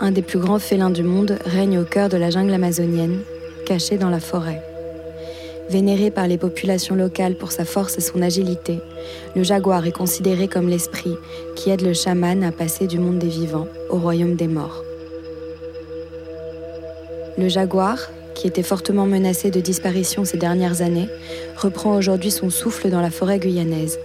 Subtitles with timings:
[0.00, 3.20] un des plus grands félins du monde, règne au cœur de la jungle amazonienne,
[3.66, 4.62] caché dans la forêt.
[5.70, 8.80] Vénéré par les populations locales pour sa force et son agilité,
[9.34, 11.14] le jaguar est considéré comme l'esprit
[11.56, 14.82] qui aide le chaman à passer du monde des vivants au royaume des morts.
[17.38, 21.08] Le jaguar, qui était fortement menacé de disparition ces dernières années,
[21.56, 23.98] reprend aujourd'hui son souffle dans la forêt guyanaise.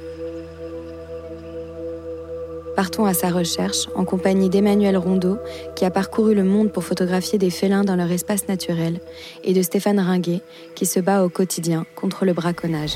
[2.80, 5.38] Partons à sa recherche en compagnie d'Emmanuel Rondeau,
[5.76, 9.02] qui a parcouru le monde pour photographier des félins dans leur espace naturel,
[9.44, 10.40] et de Stéphane Ringuet,
[10.76, 12.96] qui se bat au quotidien contre le braconnage.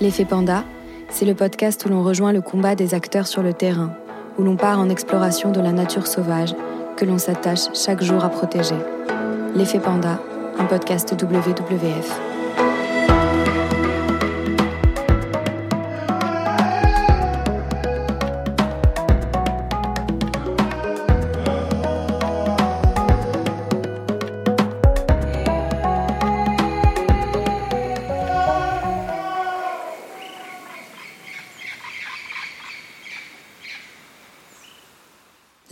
[0.00, 0.64] L'effet panda,
[1.10, 3.92] c'est le podcast où l'on rejoint le combat des acteurs sur le terrain,
[4.38, 6.54] où l'on part en exploration de la nature sauvage
[6.96, 8.78] que l'on s'attache chaque jour à protéger.
[9.54, 10.18] L'effet panda,
[10.58, 12.33] un podcast WWF.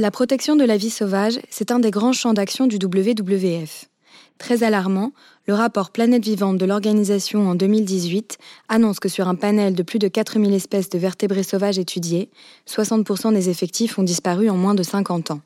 [0.03, 3.89] La protection de la vie sauvage, c'est un des grands champs d'action du WWF.
[4.37, 5.13] Très alarmant,
[5.47, 8.37] le rapport Planète Vivante de l'organisation en 2018
[8.69, 12.31] annonce que sur un panel de plus de 4000 espèces de vertébrés sauvages étudiés,
[12.67, 15.41] 60% des effectifs ont disparu en moins de 50 ans.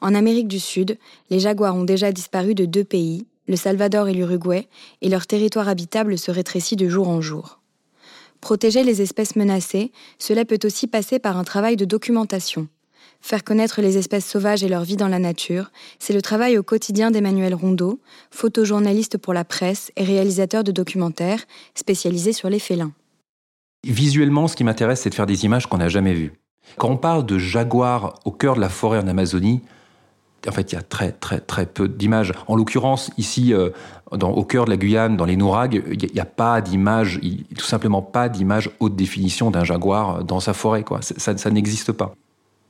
[0.00, 0.98] En Amérique du Sud,
[1.30, 4.66] les jaguars ont déjà disparu de deux pays, le Salvador et l'Uruguay,
[5.02, 7.60] et leur territoire habitable se rétrécit de jour en jour.
[8.40, 12.66] Protéger les espèces menacées, cela peut aussi passer par un travail de documentation.
[13.24, 16.62] Faire connaître les espèces sauvages et leur vie dans la nature, c'est le travail au
[16.62, 17.98] quotidien d'Emmanuel Rondeau,
[18.30, 21.40] photojournaliste pour la presse et réalisateur de documentaires
[21.74, 22.92] spécialisé sur les félins.
[23.82, 26.34] Visuellement, ce qui m'intéresse, c'est de faire des images qu'on n'a jamais vues.
[26.76, 29.62] Quand on parle de jaguars au cœur de la forêt en Amazonie,
[30.46, 32.34] en fait, il y a très très très peu d'images.
[32.46, 33.70] En l'occurrence, ici, euh,
[34.10, 37.18] au cœur de la Guyane, dans les Nouragues, il n'y a, pas d'image,
[37.56, 40.84] tout simplement pas d'image haute définition d'un jaguar dans sa forêt.
[40.84, 41.00] Quoi.
[41.00, 42.14] ça n'existe pas.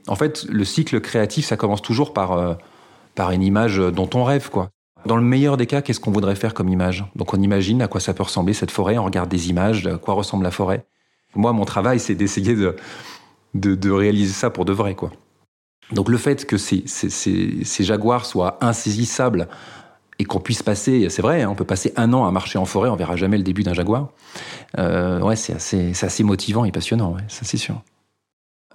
[0.07, 2.55] En fait, le cycle créatif, ça commence toujours par, euh,
[3.15, 4.71] par une image dont on rêve, quoi.
[5.07, 7.05] Dans le meilleur des cas, qu'est-ce qu'on voudrait faire comme image?
[7.15, 9.99] Donc on imagine à quoi ça peut ressembler cette forêt, on regarde des images, à
[9.99, 10.87] quoi ressemble la forêt.
[11.35, 12.77] Moi, mon travail, c'est d'essayer de,
[13.55, 15.11] de, réaliser ça pour de vrai, quoi.
[15.93, 19.49] Donc le fait que ces, ces, jaguars soient insaisissables
[20.19, 22.65] et qu'on puisse passer, c'est vrai, hein, on peut passer un an à marcher en
[22.65, 24.09] forêt, on verra jamais le début d'un jaguar.
[24.79, 27.83] Euh, ouais, c'est assez, assez motivant et passionnant, ouais, ça c'est sûr.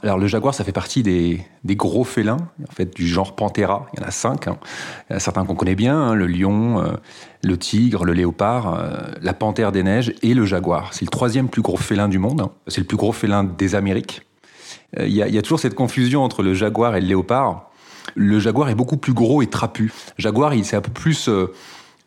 [0.02, 2.38] Alors le jaguar, ça fait partie des, gros félins,
[2.68, 3.88] en fait du genre Panthera.
[3.94, 4.48] Il y en a cinq.
[4.48, 4.58] Hein.
[5.10, 6.94] Y certains qu'on connaît bien hein, le lion, euh,
[7.44, 10.94] le tigre, le léopard, euh, la panthère des neiges et le jaguar.
[10.94, 12.42] C'est le troisième plus gros félin du monde.
[12.42, 12.52] Hein.
[12.68, 14.22] C'est le plus gros félin des Amériques.
[14.98, 17.70] Euh, il y, a, toujours cette confusion entre le jaguar et le léopard.
[18.16, 19.92] Le jaguar est beaucoup plus gros et trapu.
[20.18, 21.30] jaguar, il c'est un peu plus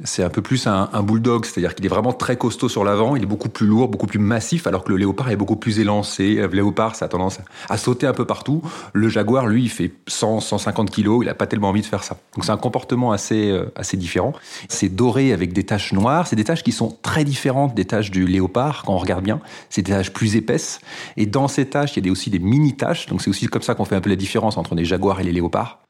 [0.04, 3.22] c'est un peu plus un, bulldog, c'est-à-dire qu'il est vraiment très costaud sur l'avant, il
[3.22, 6.34] est beaucoup plus lourd, beaucoup plus massif, alors que le léopard est beaucoup plus élancé.
[6.34, 8.62] Le léopard, ça a tendance à sauter un peu partout.
[8.92, 12.04] Le jaguar, lui, il fait 100, 150 kilos, il n'a pas tellement envie de faire
[12.04, 12.16] ça.
[12.34, 14.32] Donc c'est un comportement assez, euh, assez différent.
[14.68, 18.10] C'est doré avec des taches noires, c'est des taches qui sont très différentes des taches
[18.10, 19.40] du léopard, quand on regarde bien.
[19.70, 20.80] C'est des taches plus épaisses.
[21.16, 23.74] Et dans ces taches, il y a aussi des mini-taches, donc c'est aussi comme ça
[23.74, 25.81] qu'on fait un peu la différence entre les jaguars et les léopards.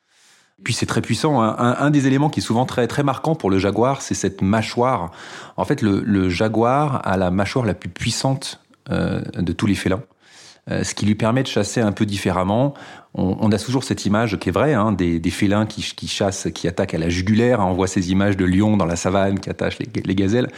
[0.65, 1.41] Puis c'est très puissant.
[1.41, 5.11] Un, des éléments qui est souvent très très marquant pour le jaguar, c'est cette mâchoire.
[5.57, 10.03] En fait, le, jaguar a la mâchoire la plus puissante euh, de tous les félins,
[10.71, 12.75] euh, ce qui lui permet de chasser un peu différemment.
[13.15, 16.95] On, a toujours cette image qui est vraie, hein, des, félins qui, chassent, qui attaquent
[16.95, 17.61] à la jugulaire.
[17.61, 20.49] On voit ces images de lions dans la savane qui attachent les, gazelles.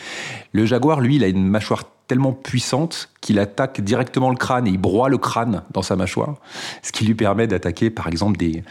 [0.52, 4.70] Le jaguar, lui, il a une mâchoire tellement puissante qu'il attaque directement le crâne et
[4.70, 6.36] il broie le crâne dans sa mâchoire,
[6.82, 8.62] ce qui lui permet d'attaquer par exemple des,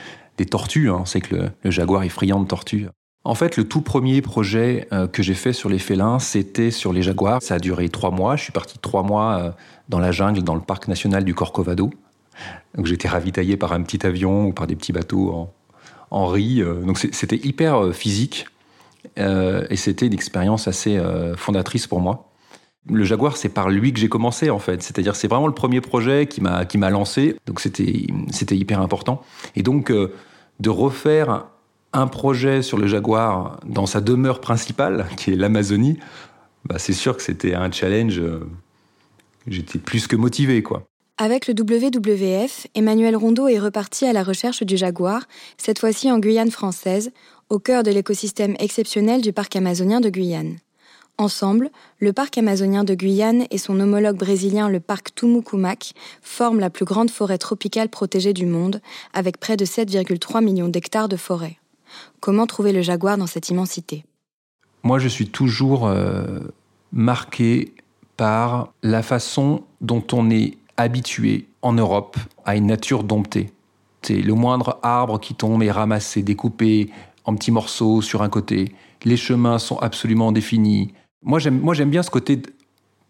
[0.46, 0.90] tortues.
[0.90, 1.04] Hein.
[1.06, 2.88] C'est que le, jaguar est friand de tortues.
[3.26, 6.92] En fait, le tout premier projet euh, que j'ai fait sur les félins, c'était sur
[6.92, 7.42] les jaguars.
[7.42, 8.36] Ça a duré trois mois.
[8.36, 9.52] Je suis parti trois mois euh,
[9.88, 11.90] dans la jungle, dans le parc national du Corcovado.
[12.76, 15.50] Donc j'étais ravitaillé par un petit avion ou par des petits bateaux
[16.12, 16.62] en, riz.
[16.62, 16.82] Euh.
[16.82, 18.48] donc c'était hyper physique
[19.18, 21.00] et c'était une expérience assez
[21.36, 22.32] fondatrice pour moi.
[22.90, 24.82] Le Jaguar, c'est par lui que j'ai commencé en fait.
[24.82, 27.36] C'est-à-dire, c'est vraiment le premier projet qui m'a lancé.
[27.46, 29.22] Donc c'était c'était hyper important.
[29.56, 29.92] Et donc
[30.60, 31.46] de refaire
[31.94, 36.00] un projet sur le Jaguar dans sa demeure principale, qui est l'Amazonie,
[36.66, 38.20] bah, c'est sûr que c'était un challenge.
[38.20, 38.48] Euh,
[39.48, 40.84] j'étais plus que motivé, quoi.
[41.18, 45.28] Avec le WWF, Emmanuel Rondeau est reparti à la recherche du jaguar,
[45.58, 47.12] cette fois-ci en Guyane française,
[47.50, 50.58] au cœur de l'écosystème exceptionnel du parc amazonien de Guyane.
[51.20, 51.70] Ensemble,
[52.00, 56.86] le parc amazonien de Guyane et son homologue brésilien le parc Tumucumac forment la plus
[56.86, 58.82] grande forêt tropicale protégée du monde,
[59.14, 61.58] avec près de 7,3 millions d'hectares de forêt.
[62.20, 64.06] Comment trouver le jaguar dans cette immensité?
[64.82, 66.40] Moi, je suis toujours euh,
[66.92, 67.74] marqué
[68.18, 73.52] par la façon dont on est habitué en Europe à une nature domptée.
[74.02, 76.90] C'est le moindre arbre qui tombe est ramassé, découpé
[77.24, 78.74] en petits morceaux sur un côté.
[79.06, 80.94] Les chemins sont absolument définis.
[81.24, 82.42] Moi, j'aime, bien ce côté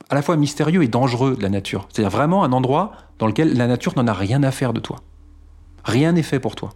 [0.10, 1.88] à la fois mystérieux et dangereux de la nature.
[1.92, 4.98] C'est-à-dire vraiment un endroit dans lequel la nature n'en a rien à faire de toi.
[5.84, 6.72] Rien n'est fait pour toi.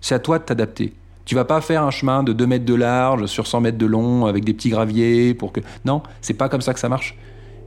[0.00, 0.92] C'est à toi de t'adapter.
[1.24, 3.86] Tu vas pas faire un chemin de 2 mètres de large sur 100 mètres de
[3.86, 5.60] long avec des petits graviers pour que.
[5.84, 7.16] Non, c'est pas comme ça que ça marche.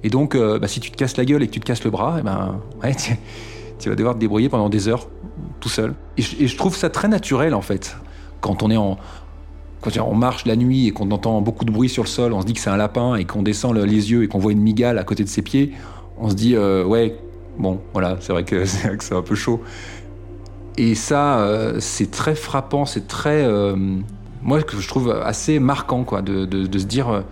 [0.03, 1.83] Et donc, euh, bah, si tu te casses la gueule et que tu te casses
[1.83, 2.95] le bras, eh ben, ouais,
[3.79, 5.07] tu, vas devoir te débrouiller pendant des heures
[5.59, 5.93] tout seul.
[6.17, 7.97] Et je trouve ça très naturel en fait.
[8.39, 8.97] Quand on est en,
[9.81, 12.41] quand on marche la nuit et qu'on entend beaucoup de bruit sur le sol, on
[12.41, 14.61] se dit que c'est un lapin et qu'on descend les yeux et qu'on voit une
[14.61, 15.71] migale à côté de ses pieds,
[16.17, 17.15] on se dit euh, ouais,
[17.57, 18.65] bon, voilà, c'est vrai que
[18.99, 19.61] c'est un peu chaud.
[20.77, 23.75] Et ça, euh, c'est très frappant, c'est très, euh,
[24.41, 26.45] moi, je trouve assez marquant, quoi, de,
[26.77, 27.23] se dire,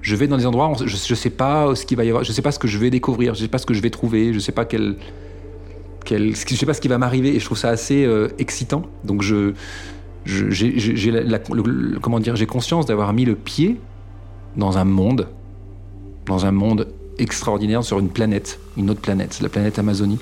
[0.00, 2.32] je vais dans des endroits, je, je sais pas ce qu'il va y avoir, je
[2.32, 4.32] sais pas ce que je vais découvrir, je sais pas ce que je vais trouver,
[4.32, 4.96] je sais pas quel,
[6.04, 8.08] quel je sais pas ce qui va m'arriver, et je trouve ça assez
[8.38, 8.82] excitant.
[9.04, 9.54] Donc je
[10.24, 11.26] j'ai
[12.46, 13.80] conscience d'avoir mis le pied
[14.56, 15.28] dans un monde,
[16.26, 16.88] dans un monde
[17.18, 20.18] extraordinaire sur une planète, une autre planète, la planète Amazonie.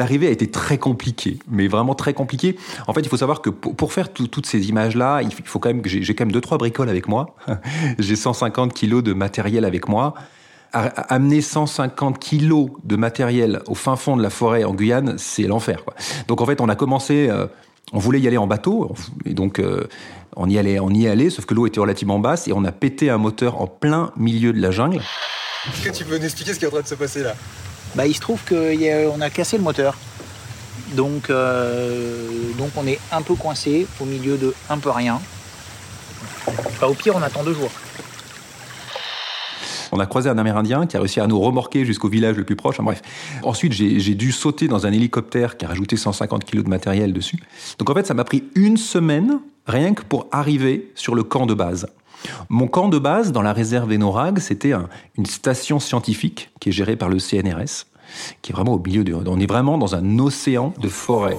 [0.00, 2.56] L'arrivée a été très compliquée, mais vraiment très compliquée.
[2.88, 5.82] En fait, il faut savoir que pour, faire toutes ces images-là, il faut quand même
[5.82, 7.36] que j'ai quand même deux trois bricoles avec moi.
[7.98, 10.14] j'ai 150 kilos de matériel avec moi.
[10.72, 15.84] amener 150 kilos de matériel au fin fond de la forêt en Guyane, c'est l'enfer.
[16.28, 17.46] Donc en fait, on a commencé, euh,
[17.92, 18.94] on voulait y aller en bateau,
[19.26, 19.86] et donc euh,
[20.36, 22.72] on y allait, on y allait, sauf que l'eau était relativement basse et on a
[22.72, 25.02] pété un moteur en plein milieu de la jungle.
[25.68, 27.34] Est-ce que tu peux nous expliquer ce qui est en train de se passer là?
[27.94, 29.96] Bah, il se trouve qu'on a cassé le moteur.
[30.94, 32.28] Donc, euh,
[32.58, 35.20] donc on est un peu coincé au milieu de un peu rien.
[36.80, 37.70] Bah, au pire, on attend deux jours.
[39.92, 42.56] On a croisé un Amérindien qui a réussi à nous remorquer jusqu'au village le plus
[42.56, 42.80] proche.
[42.80, 43.02] bref.
[43.42, 47.38] Ensuite, j'ai dû sauter dans un hélicoptère qui a rajouté 150 kilos de matériel dessus.
[47.78, 51.46] Donc en fait, ça m'a pris une semaine rien que pour arriver sur le camp
[51.46, 51.88] de base.
[52.48, 54.72] Mon camp de base dans la réserve Enorag, c'était
[55.16, 57.86] une station scientifique qui est gérée par le CNRS,
[58.42, 59.14] qui est vraiment au milieu de...
[59.14, 61.38] On est vraiment dans un océan de forêt.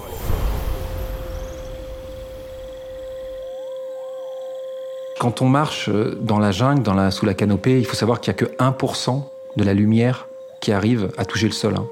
[5.19, 8.21] Quand on marche euh, dans la jungle, dans la, sous la canopée, il faut savoir
[8.21, 9.21] qu'il n'y a que 1%
[9.55, 10.27] de la lumière
[10.61, 11.75] qui arrive à toucher le sol.
[11.77, 11.85] Hein.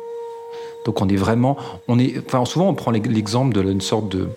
[0.85, 1.55] Donc on est vraiment...
[1.87, 4.29] On est, enfin, souvent on prend l'exemple d'une sorte de,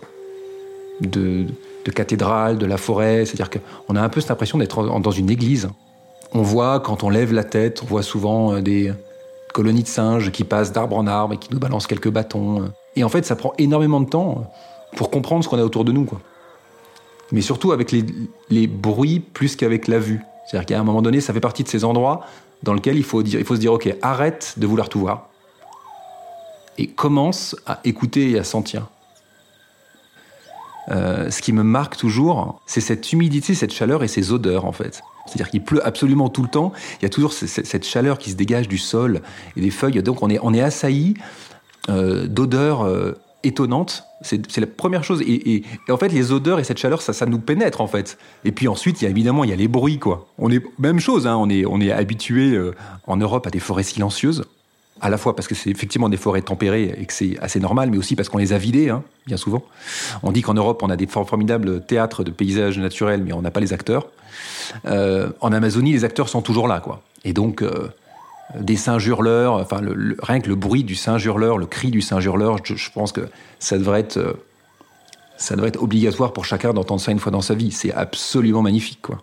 [1.00, 1.46] de
[1.84, 3.24] de cathédrale, de la forêt.
[3.24, 5.68] C'est-à-dire qu'on a un peu cette impression d'être dans une église.
[6.32, 8.92] On voit, quand on lève la tête, on voit souvent euh, des
[9.52, 12.72] colonies de singes qui passent d'arbre en arbre et qui nous balancent quelques bâtons.
[12.96, 14.50] Et en fait, ça prend énormément de temps
[14.96, 16.08] pour comprendre ce qu'on a autour de nous.
[17.32, 20.22] Mais surtout avec les, bruits plus qu'avec la vue.
[20.46, 22.22] C'est-à-dire qu'à un moment donné, ça fait partie de ces endroits
[22.62, 25.28] dans lesquels il faut, dire, il faut se dire, OK, arrête de vouloir tout voir.
[26.78, 28.86] Et commence à écouter et à sentir.
[30.90, 34.72] Euh, ce qui me marque toujours, c'est cette humidité, cette chaleur et ces odeurs en
[34.72, 35.02] fait.
[35.26, 36.72] C'est-à-dire qu'il pleut absolument tout le temps.
[37.00, 39.22] Il y a toujours cette chaleur qui se dégage du sol
[39.56, 40.02] et des feuilles.
[40.02, 41.14] Donc on est, assailli
[41.88, 44.04] euh, d'odeurs euh, étonnantes.
[44.22, 45.20] C'est la première chose.
[45.22, 48.18] Et, en fait, les odeurs et cette chaleur, ça, nous pénètre en fait.
[48.44, 50.28] Et puis ensuite, il y a évidemment, il y a les bruits quoi.
[50.38, 51.26] On est même chose.
[51.26, 51.48] Hein, on
[51.80, 52.58] est habitué
[53.06, 54.44] en Europe à des forêts silencieuses
[55.02, 57.90] à la fois parce que c'est effectivement des forêts tempérées et que c'est assez normal,
[57.90, 59.64] mais aussi parce qu'on les a vidées, hein, bien souvent.
[60.22, 63.50] On dit qu'en Europe, on a des formidables théâtres de paysages naturels, mais on n'a
[63.50, 64.06] pas les acteurs.
[64.86, 67.02] Euh, en Amazonie, les acteurs sont toujours là, quoi.
[67.24, 67.88] Et donc, euh,
[68.58, 69.80] des singes hurleurs, enfin,
[70.22, 73.28] rien que le bruit du singe hurleur, le cri du singe hurleur, je, pense que
[73.58, 74.34] ça devrait être, euh,
[75.36, 77.72] ça devrait être obligatoire pour chacun d'entendre ça une fois dans sa vie.
[77.72, 79.20] C'est absolument magnifique, quoi.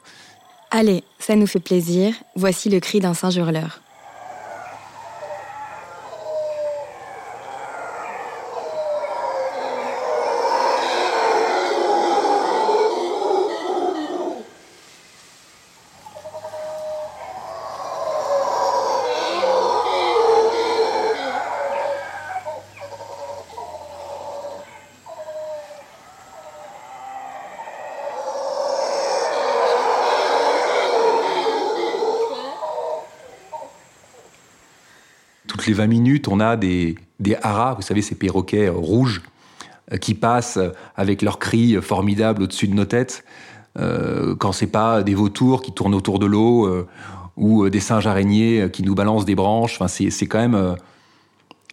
[0.72, 2.14] Allez, ça nous fait plaisir.
[2.36, 3.80] Voici le cri d'un singe hurleur.
[35.70, 39.22] Les 20 minutes, on a des, des haras, vous savez, ces perroquets euh, rouges
[39.94, 40.60] euh, qui passent
[40.96, 43.24] avec leurs cris formidables au-dessus de nos têtes.
[43.78, 46.88] Euh, quand c'est pas des vautours qui tournent autour de l'eau euh,
[47.38, 49.76] ou des singes araignées qui nous balancent des branches.
[49.80, 50.76] Enfin, c'est, quand même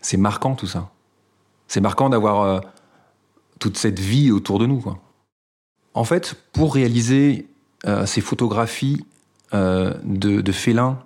[0.03, 0.91] c'est marquant tout ça.
[1.67, 2.61] C'est marquant d'avoir
[3.59, 4.85] toute cette vie autour de nous.
[5.95, 7.49] En fait, pour réaliser
[8.05, 9.05] ces photographies
[9.53, 11.01] de félins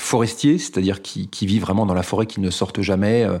[0.00, 3.24] forestiers, c'est-à-dire qui, qui, vivent vraiment dans la forêt, qui ne sortent jamais.
[3.24, 3.38] Euh,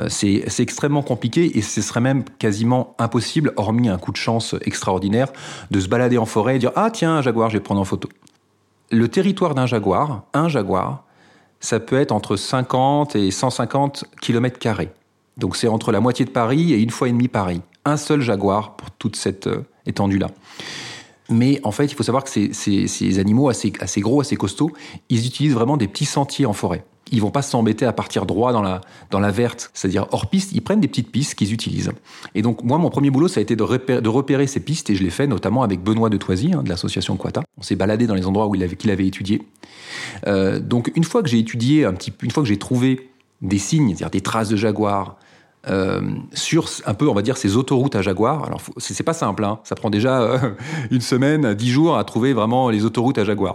[0.00, 4.54] euh, c'est extrêmement compliqué et ce serait même quasiment impossible, hormis un coup de chance
[4.62, 5.28] extraordinaire,
[5.70, 7.84] de se balader en forêt et dire Ah tiens, un jaguar, je vais prendre en
[7.84, 8.08] photo.
[8.90, 11.04] Le territoire d'un jaguar, un jaguar,
[11.60, 14.58] ça peut être entre 50 et 150 km.
[15.36, 17.62] Donc c'est entre la moitié de Paris et une fois et demie Paris.
[17.84, 20.28] Un seul jaguar pour toute cette euh, étendue-là.
[21.32, 24.70] Mais en fait, il faut savoir que ces, animaux assez, gros, assez costauds,
[25.08, 26.84] ils utilisent vraiment des petits sentiers en forêt.
[27.10, 30.52] Ils vont pas s'embêter à partir droit dans la, dans la verte, c'est-à-dire hors piste,
[30.52, 31.90] ils prennent des petites pistes qu'ils utilisent.
[32.34, 35.02] Et donc, moi, mon premier boulot, ça a été de repérer, ces pistes, et je
[35.02, 37.42] l'ai fait notamment avec Benoît de Toisy, hein, de l'association Quata.
[37.58, 39.42] On s'est baladé dans les endroits où il avait, qu'il avait étudié.
[40.26, 43.10] Euh, donc, une fois que j'ai étudié un petit une fois que j'ai trouvé
[43.40, 45.16] des signes, c'est-à-dire des traces de jaguars,
[45.68, 46.00] euh,
[46.32, 48.44] sur un peu, on va dire, ces autoroutes à Jaguar.
[48.44, 49.60] Alors, c'est pas simple, hein.
[49.64, 50.38] ça prend déjà euh,
[50.90, 53.54] une semaine, dix jours à trouver vraiment les autoroutes à Jaguar.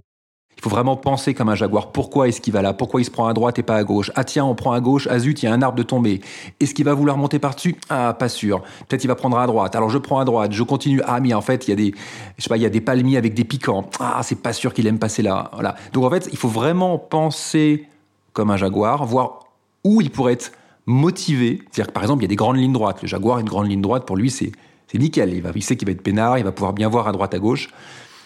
[0.58, 1.92] Il faut vraiment penser comme un jaguar.
[1.92, 2.74] Pourquoi est-ce qu'il va là?
[2.74, 4.12] Pourquoi il se prend à droite et pas à gauche?
[4.16, 5.08] Ah tiens, on prend à gauche.
[5.10, 6.20] Ah zut, il y a un arbre de tomber.
[6.60, 7.76] Est-ce qu'il va vouloir monter par-dessus?
[7.90, 8.64] Ah, pas sûr.
[8.88, 9.76] Peut-être il va prendre à droite.
[9.76, 11.00] Alors je prends à droite, je continue.
[11.06, 11.94] Ah mais en fait, il y a des,
[12.38, 13.88] je sais pas, il y a des palmiers avec des piquants.
[14.00, 15.52] Ah, c'est pas sûr qu'il aime passer là.
[15.54, 15.76] Voilà.
[15.94, 17.88] Donc en fait, il faut vraiment penser
[18.34, 19.42] comme un jaguar, voir
[19.84, 20.52] où il pourrait être
[20.88, 21.62] motivé.
[21.66, 23.02] C'est-à-dire que par exemple, il y a des grandes lignes droites.
[23.04, 24.52] Le Jaguar, une grande ligne droite, pour lui, c'est
[24.96, 25.34] nickel.
[25.34, 27.36] Il, va, il sait qu'il va être peinard, il va pouvoir bien voir à droite,
[27.36, 27.70] à gauche.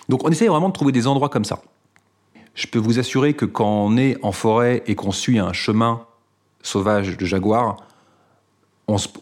[0.08, 1.62] Donc on essaye vraiment de trouver des endroits comme ça.
[2.54, 6.02] Je peux vous assurer que quand on est en forêt et qu'on suit un chemin
[6.62, 7.78] sauvage de jaguar,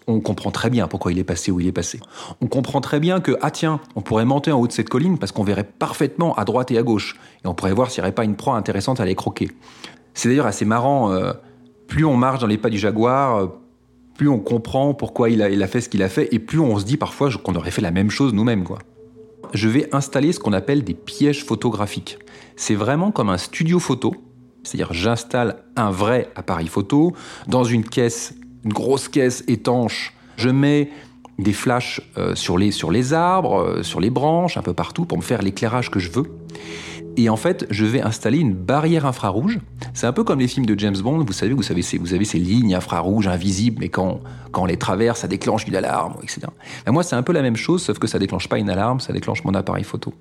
[0.07, 1.99] on, comprend très bien pourquoi il est passé où il est passé.
[2.41, 5.19] On comprend très bien que, ah tiens, on pourrait monter en haut de cette colline
[5.19, 7.17] parce qu'on verrait parfaitement à droite et à gauche.
[7.43, 9.49] Et on pourrait voir s'il n'y aurait pas une proie intéressante à aller croquer.
[10.15, 11.11] C'est d'ailleurs assez marrant.
[11.11, 11.33] Euh,
[11.89, 13.47] plus on marche dans les pas du jaguar, euh,
[14.15, 16.85] plus on comprend pourquoi il a, fait ce qu'il a fait, et plus on se
[16.85, 18.63] dit parfois qu'on aurait fait la même chose nous-mêmes.
[19.53, 22.19] Je vais installer ce qu'on appelle des pièges photographiques.
[22.55, 24.13] C'est vraiment comme un studio photo,
[24.63, 27.13] c'est-à-dire j'installe un vrai appareil photo
[27.47, 30.13] dans une caisse, une grosse caisse étanche.
[30.37, 30.89] Je mets
[31.39, 35.05] des flashs euh, sur, les, sur les arbres, euh, sur les branches, un peu partout
[35.05, 36.25] pour me faire l'éclairage que je veux.
[37.17, 39.59] Et en fait, je vais installer une barrière infrarouge.
[39.93, 41.23] C'est un peu comme les films de James Bond.
[41.23, 44.77] Vous savez, vous, savez, vous avez ces lignes infrarouges invisibles, mais quand, quand on les
[44.77, 46.41] traverse, ça déclenche une alarme, etc.
[46.85, 48.99] Ben moi, c'est un peu la même chose, sauf que ça déclenche pas une alarme,
[48.99, 50.13] ça déclenche mon appareil photo.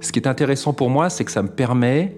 [0.00, 2.16] Ce qui est intéressant pour moi, c'est que ça me permet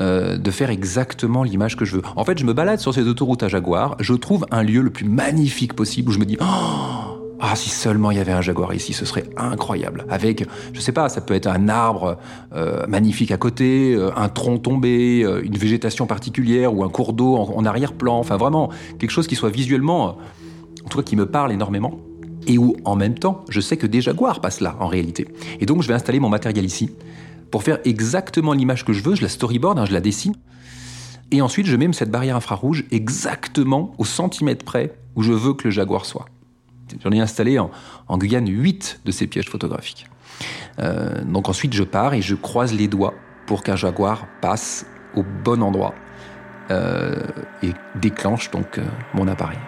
[0.00, 2.02] euh, de faire exactement l'image que je veux.
[2.14, 4.90] En fait, je me balade sur ces autoroutes à Jaguar, je trouve un lieu le
[4.90, 6.97] plus magnifique possible où je me dis, oh,
[7.40, 10.04] ah, si seulement il y avait un jaguar ici, ce serait incroyable.
[10.08, 12.18] Avec, je sais pas, ça peut être un arbre
[12.52, 17.12] euh, magnifique à côté, euh, un tronc tombé, euh, une végétation particulière ou un cours
[17.12, 18.18] d'eau en, arrière-plan.
[18.18, 20.18] Enfin, vraiment quelque chose qui soit visuellement,
[20.84, 22.00] en tout cas, qui me parle énormément.
[22.48, 25.28] Et où, en même temps, je sais que des jaguars passent là, en réalité.
[25.60, 26.90] Et donc, je vais installer mon matériel ici
[27.52, 29.14] pour faire exactement l'image que je veux.
[29.14, 30.34] Je la storyboard, hein, je la dessine.
[31.30, 35.64] Et ensuite, je mets cette barrière infrarouge exactement au centimètre près où je veux que
[35.64, 36.26] le jaguar soit.
[37.02, 37.70] J'en ai installé en,
[38.18, 40.06] Guyane 8 de ces pièges photographiques.
[40.78, 43.14] Euh, donc ensuite, je pars et je croise les doigts
[43.46, 45.94] pour qu'un jaguar passe au bon endroit
[46.70, 47.16] euh,
[47.62, 49.58] et déclenche donc euh, mon appareil.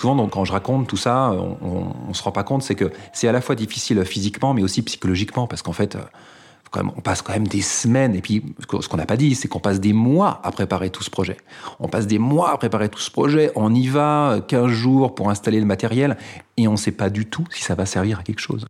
[0.00, 2.90] Souvent, donc, quand je raconte tout ça, on, ne se rend pas compte, c'est que
[3.12, 7.20] c'est à la fois difficile physiquement, mais aussi psychologiquement, parce qu'en fait, euh, on passe
[7.20, 9.92] quand même des semaines, et puis ce qu'on n'a pas dit, c'est qu'on passe des
[9.92, 11.36] mois à préparer tout ce projet.
[11.80, 15.28] On passe des mois à préparer tout ce projet, on y va 15 jours pour
[15.28, 16.16] installer le matériel,
[16.56, 18.64] et on ne sait pas du tout si ça va servir à quelque chose.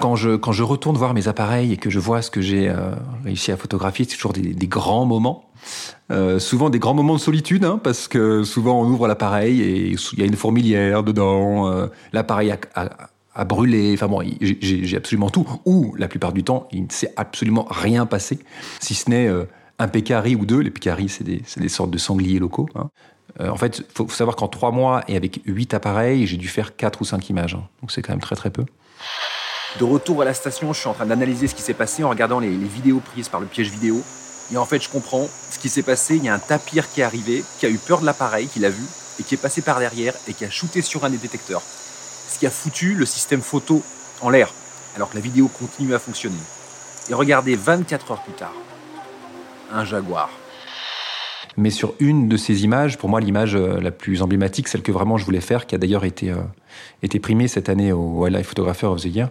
[0.00, 2.68] Quand je, quand je retourne voir mes appareils et que je vois ce que j'ai
[2.68, 2.90] euh,
[3.24, 5.44] réussi à photographier, c'est toujours des, grands moments.
[6.10, 9.90] Euh, souvent des grands moments de solitude, hein, parce que souvent on ouvre l'appareil et
[9.92, 15.46] il y a une fourmilière dedans, euh, l'appareil a, brûlé, enfin bon, j'ai absolument tout.
[15.64, 18.40] Ou la plupart du temps, il ne s'est absolument rien passé,
[18.80, 19.30] si ce n'est
[19.78, 20.58] un pécari ou deux.
[20.58, 22.68] Les pécaris, c'est des, des, sortes de sangliers locaux.
[22.74, 22.90] Hein.
[23.40, 26.76] En fait, il faut, savoir qu'en trois mois et avec huit appareils, j'ai dû faire
[26.76, 27.54] quatre ou cinq images.
[27.54, 27.68] Hein.
[27.80, 28.64] Donc c'est quand même très très peu.
[29.78, 32.08] De retour à la station, je suis en train d'analyser ce qui s'est passé en
[32.08, 34.02] regardant les, vidéos prises par le piège vidéo.
[34.52, 36.14] Et en fait, je comprends ce qui s'est passé.
[36.14, 38.60] Il y a un tapir qui est arrivé, qui a eu peur de l'appareil, qui
[38.60, 38.84] l'a vu,
[39.18, 41.62] et qui est passé par derrière et qui a shooté sur un des détecteurs.
[42.28, 43.82] Ce qui a foutu le système photo
[44.20, 44.52] en l'air,
[44.94, 46.36] alors que la vidéo continue à fonctionner.
[47.08, 48.54] Et regardez, 24 heures plus tard,
[49.72, 50.30] un jaguar.
[51.56, 54.92] Mais sur une de ces images, pour moi l'image euh, la plus emblématique, celle que
[54.92, 56.36] vraiment je voulais faire, qui a d'ailleurs été, euh,
[57.02, 59.28] été primée cette année au Wildlife Photographer of the Year,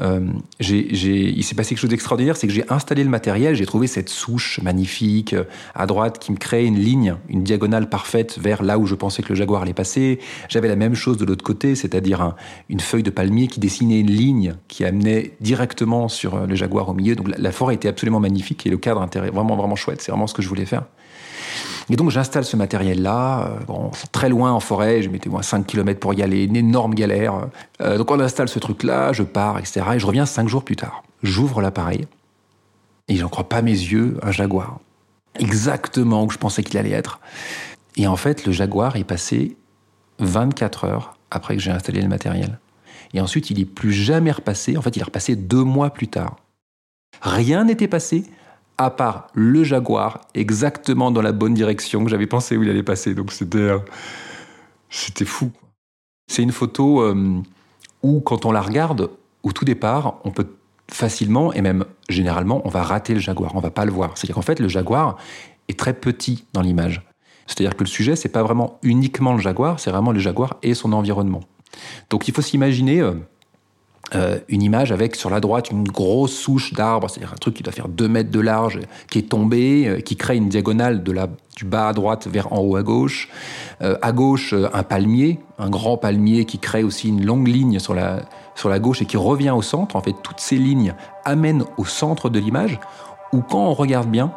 [0.00, 0.20] euh,
[0.60, 4.08] il s'est passé quelque chose d'extraordinaire, c'est que j'ai installé le matériel, j'ai trouvé cette
[4.08, 5.34] souche magnifique
[5.74, 9.24] à droite qui me crée une ligne, une diagonale parfaite vers là où je pensais
[9.24, 10.20] que le jaguar allait passer.
[10.48, 12.36] J'avais la même chose de l'autre côté, c'est-à-dire
[12.68, 16.94] une feuille de palmier qui dessinait une ligne qui amenait directement sur le jaguar au
[16.94, 17.16] milieu.
[17.16, 20.00] Donc la, forêt était absolument magnifique et le cadre vraiment vraiment chouette.
[20.00, 20.84] C'est vraiment ce que je voulais faire.
[21.90, 25.98] Et donc j'installe ce matériel-là, euh, très loin en forêt, je mettais moi 5 km
[25.98, 27.48] pour y aller, une énorme galère.
[27.80, 29.82] Euh, donc on installe ce truc-là, je pars, etc.
[29.94, 31.02] Et je reviens 5 jours plus tard.
[31.22, 32.06] J'ouvre l'appareil,
[33.08, 34.80] et j'en crois pas mes yeux, un jaguar.
[35.38, 37.20] Exactement où je pensais qu'il allait être.
[37.96, 39.56] Et en fait, le jaguar est passé
[40.18, 42.58] 24 heures après que j'ai installé le matériel.
[43.14, 44.76] Et ensuite, il n'est plus jamais repassé.
[44.76, 46.36] En fait, il est repassé deux mois plus tard.
[47.22, 48.24] Rien n'était passé,
[48.78, 52.82] à part le Jaguar, exactement dans la bonne direction que j'avais pensé où il allait
[52.82, 53.14] passer.
[53.14, 53.78] Donc c'était euh,
[54.88, 55.50] c'était fou.
[56.30, 57.42] C'est une photo euh,
[58.02, 59.10] où, quand on la regarde,
[59.42, 60.46] au tout départ, on peut
[60.90, 64.16] facilement, et même généralement, on va rater le Jaguar, on va pas le voir.
[64.16, 65.16] C'est-à-dire qu'en fait, le Jaguar
[65.68, 67.02] est très petit dans l'image.
[67.46, 70.74] C'est-à-dire que le sujet, c'est pas vraiment uniquement le Jaguar, c'est vraiment le Jaguar et
[70.74, 71.40] son environnement.
[72.10, 73.00] Donc il faut s'imaginer...
[73.00, 73.14] Euh,
[74.14, 77.62] euh, une image avec sur la droite une grosse souche d'arbre, c'est-à-dire un truc qui
[77.62, 81.12] doit faire 2 mètres de large, qui est tombé, euh, qui crée une diagonale de
[81.12, 83.28] la, du bas à droite vers en haut à gauche.
[83.82, 87.94] Euh, à gauche, un palmier, un grand palmier qui crée aussi une longue ligne sur
[87.94, 88.22] la,
[88.54, 89.94] sur la gauche et qui revient au centre.
[89.94, 90.94] En fait, toutes ces lignes
[91.26, 92.80] amènent au centre de l'image,
[93.34, 94.32] où quand on regarde bien,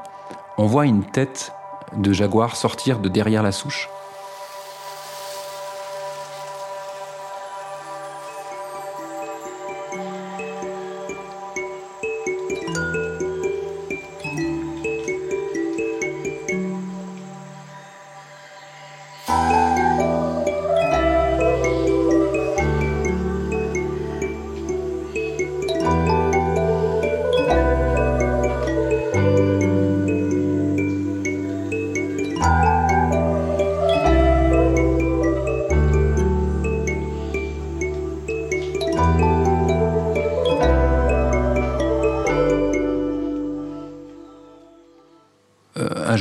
[0.57, 1.53] on voit une tête
[1.95, 3.89] de jaguar sortir de derrière la souche.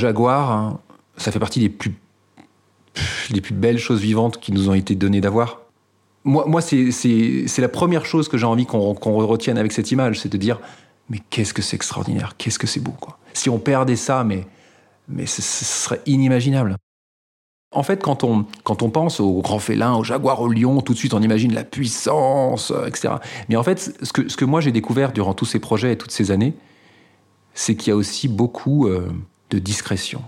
[0.01, 0.81] Jaguar, hein,
[1.17, 1.95] ça fait partie des plus,
[3.53, 5.61] belles choses vivantes qui nous ont été données d'avoir.
[6.25, 10.29] Moi, moi c'est la première chose que j'ai envie qu'on retienne avec cette image, c'est
[10.33, 10.59] de dire
[11.11, 12.95] mais qu'est-ce que c'est extraordinaire, qu'est-ce que c'est beau.
[13.01, 13.19] Quoi.
[13.35, 14.47] Si on perdait ça, mais,
[15.09, 16.77] mais ce, serait inimaginable.
[17.73, 20.93] En fait, quand on, quand on pense aux grands félins, aux jaguars, aux lions, tout
[20.93, 23.15] de suite on imagine la puissance, euh, etc.
[23.49, 25.99] Mais en fait, ce que, ce que moi j'ai découvert durant tous ces projets et
[25.99, 26.55] toutes ces années,
[27.55, 29.09] c'est qu'il y a aussi beaucoup euh,
[29.51, 30.23] de discrétion,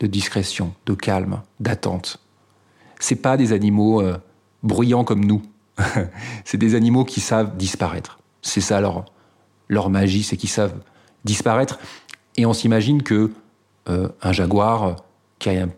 [0.00, 2.20] de discrétion, de calme, d'attente.
[3.00, 4.18] C'est pas des animaux euh,
[4.62, 5.42] bruyants comme nous.
[6.44, 8.18] c'est des animaux qui savent disparaître.
[8.42, 9.04] C'est ça leur,
[9.68, 10.80] leur magie, c'est qu'ils savent
[11.24, 11.78] disparaître.
[12.36, 13.30] Et on s'imagine que
[13.88, 14.96] euh, un jaguar
[15.38, 15.68] qui a un,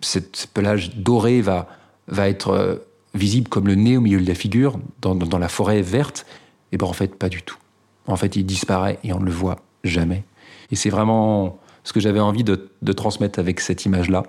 [0.00, 0.18] ce
[0.52, 1.68] pelage doré va,
[2.08, 2.76] va être euh,
[3.14, 6.26] visible comme le nez au milieu de la figure, dans, dans, la forêt verte.
[6.72, 7.58] Et bien en fait, pas du tout.
[8.06, 10.24] En fait, il disparaît et on ne le voit jamais.
[10.70, 14.24] Et c'est vraiment ce que j'avais envie de, transmettre avec cette image-là.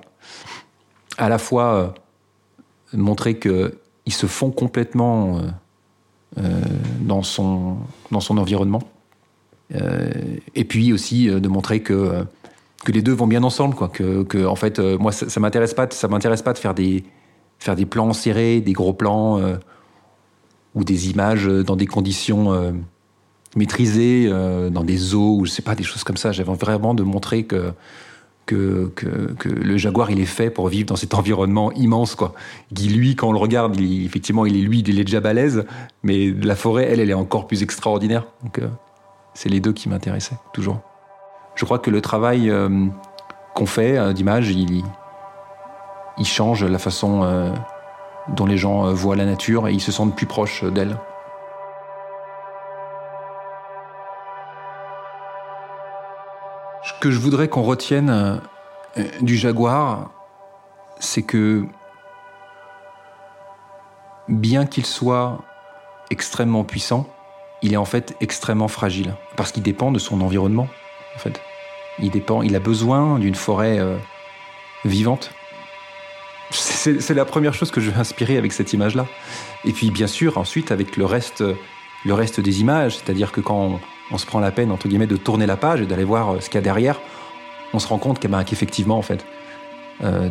[1.17, 1.87] À la fois euh,
[2.97, 3.73] montrer qu'ils
[4.13, 5.41] se font complètement euh,
[6.39, 6.61] euh,
[7.01, 7.77] dans, son,
[8.11, 8.81] dans son environnement.
[10.55, 12.25] et puis aussi de montrer que,
[12.83, 13.75] que les deux vont bien ensemble.
[13.75, 13.87] Quoi.
[13.89, 17.03] Que, que en fait, moi, ça, ne m'intéresse pas, ça pas de faire des,
[17.59, 19.39] faire des plans serrés, des gros plans
[20.75, 22.73] ou des images dans des conditions
[23.55, 26.31] maîtriser euh, dans des eaux ou je sais pas des choses comme ça.
[26.31, 27.73] J'avais vraiment de montrer que
[28.47, 32.33] que, que, le jaguar il est fait pour vivre dans cet environnement immense quoi.
[32.75, 35.63] Qui lui quand on le regarde, il, effectivement il est lui, il est déjà balèze,
[36.03, 38.25] mais la forêt elle elle est encore plus extraordinaire.
[38.43, 38.67] Donc euh,
[39.33, 40.81] c'est les deux qui m'intéressaient toujours.
[41.55, 42.87] Je crois que le travail euh,
[43.55, 44.83] qu'on fait d'image, il,
[46.17, 47.53] il change la façon
[48.35, 50.97] dont les gens voient la nature et ils se sentent plus proches d'elle.
[57.01, 60.11] Que je voudrais qu'on retienne euh, du jaguar,
[60.99, 61.65] c'est que
[64.29, 65.43] bien qu'il soit
[66.11, 67.07] extrêmement puissant,
[67.63, 70.67] il est en fait extrêmement fragile parce qu'il dépend de son environnement.
[71.15, 71.41] En fait,
[71.99, 73.97] il dépend, il a besoin d'une forêt euh,
[74.85, 75.31] vivante.
[76.51, 79.07] C'est la première chose que je veux inspirer avec cette image-là.
[79.65, 81.43] Et puis bien sûr, ensuite avec le reste,
[82.05, 83.79] le reste des images, c'est-à-dire que quand
[84.11, 86.39] on, se prend la peine entre guillemets de tourner la page et d'aller voir euh,
[86.39, 86.99] ce qu'il y a derrière,
[87.73, 89.25] on se rend compte qu'effectivement en fait,
[90.03, 90.29] euh,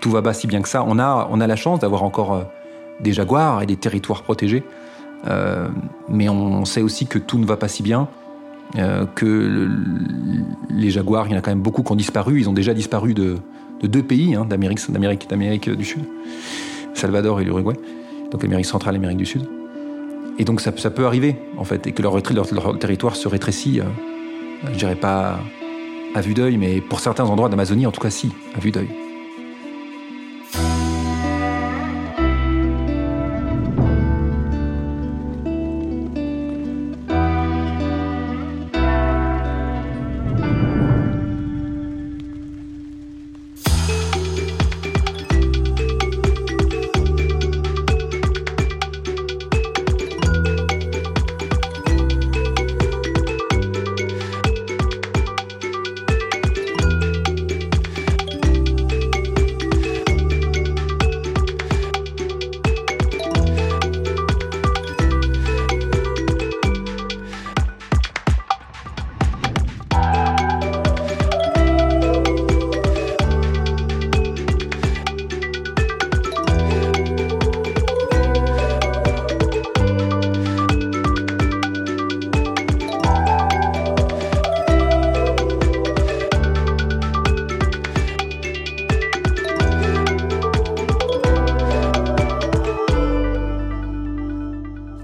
[0.00, 0.84] tout va pas si bien que ça.
[0.86, 2.44] On a, on a la chance d'avoir encore
[3.00, 4.64] des jaguars et des territoires protégés.
[5.28, 5.68] Euh,
[6.08, 8.08] mais on sait aussi que tout ne va pas si bien,
[8.76, 9.68] euh, que
[10.70, 12.40] les jaguars, il y en a quand même beaucoup qui ont disparu.
[12.40, 13.36] Ils ont déjà disparu de,
[13.82, 14.80] deux pays hein, d'Amérique,
[15.28, 16.04] d'Amérique, du Sud,
[16.94, 17.76] Salvador et l'Uruguay,
[18.30, 19.46] donc Amérique centrale, Amérique du Sud.
[20.40, 22.22] Et donc ça, peut arriver, en fait, et que leur,
[22.78, 23.84] territoire se rétrécit, euh,
[24.72, 25.38] je dirais pas
[26.14, 28.88] à vue d'œil, mais pour certains endroits d'Amazonie, en tout cas si, à vue d'œil.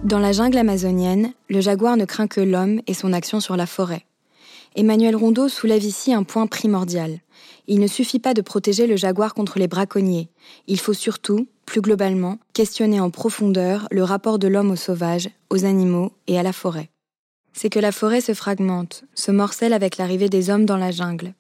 [0.07, 3.67] Dans la jungle amazonienne, le jaguar ne craint que l'homme et son action sur la
[3.67, 4.07] forêt.
[4.77, 7.19] Emmanuel Rondeau soulève ici un point primordial.
[7.67, 10.29] Il ne suffit pas de protéger le jaguar contre les braconniers.
[10.69, 15.65] Il faut surtout, plus globalement, questionner en profondeur le rapport de l'homme aux sauvages, aux
[15.65, 16.89] animaux et à la forêt.
[17.53, 21.35] C'est que la forêt se fragmente, se morcelle avec l'arrivée des hommes dans la jungle.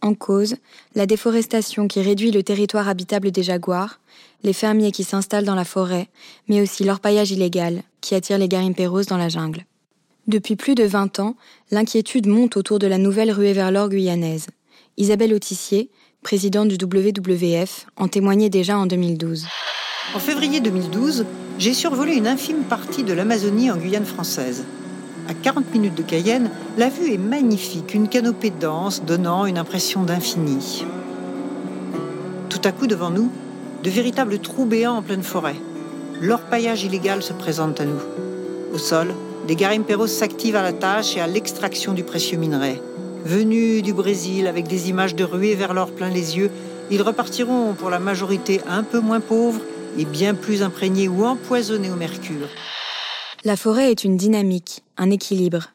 [0.00, 0.54] En cause,
[0.94, 3.98] la déforestation qui réduit le territoire habitable des jaguars,
[4.44, 6.06] les fermiers qui s'installent dans la forêt,
[6.46, 9.64] mais aussi l'orpaillage illégal qui attire les garimperos dans la jungle.
[10.26, 11.36] Depuis plus de 20 ans,
[11.70, 14.46] l'inquiétude monte autour de la nouvelle ruée vers l'or guyanaise.
[14.98, 15.88] Isabelle Autissier,
[16.22, 19.46] présidente du WWF, en témoignait déjà en 2012.
[20.14, 21.24] En février 2012,
[21.58, 24.64] j'ai survolé une infime partie de l'Amazonie en Guyane française.
[25.28, 30.02] À 40 minutes de Cayenne, la vue est magnifique, une canopée dense donnant une impression
[30.02, 30.84] d'infini.
[32.48, 33.30] Tout à coup devant nous,
[33.82, 35.56] de véritables trous béants en pleine forêt.
[36.22, 38.00] L'orpaillage illégal se présente à nous.
[38.72, 39.12] Au sol,
[39.48, 42.80] des garimperos s'activent à la tâche et à l'extraction du précieux minerai.
[43.24, 46.52] Venus du Brésil avec des images de ruées vers l'or plein les yeux,
[46.92, 49.62] ils repartiront pour la majorité un peu moins pauvres
[49.98, 52.46] et bien plus imprégnés ou empoisonnés au mercure.
[53.42, 55.70] La forêt est une dynamique, un équilibre.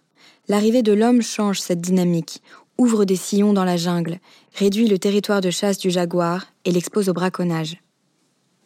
[0.48, 2.42] L'arrivée de l'homme change cette dynamique,
[2.78, 4.20] ouvre des sillons dans la jungle,
[4.56, 7.82] réduit le territoire de chasse du jaguar et l'expose au braconnage.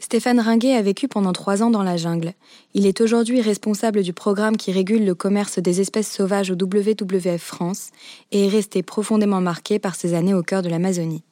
[0.02, 2.34] Stéphane Ringuet a vécu pendant trois ans dans la jungle.
[2.74, 7.40] Il est aujourd'hui responsable du programme qui régule le commerce des espèces sauvages au WWF
[7.40, 7.92] France
[8.32, 11.24] et est resté profondément marqué par ses années au cœur de l'Amazonie.